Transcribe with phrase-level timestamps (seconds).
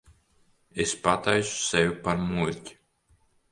[0.85, 2.77] Es pataisu sevi par muļķi.